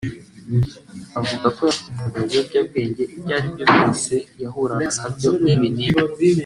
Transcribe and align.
Avuga 1.19 1.47
ko 1.57 1.61
yafatanga 1.71 2.17
ibiyobyabwenge 2.21 3.03
ibyo 3.15 3.33
ari 3.37 3.47
byo 3.53 3.65
byose 3.73 4.13
yahuraga 4.43 4.87
na 5.01 5.07
byo 5.15 5.29
nk’ibinini 5.39 6.01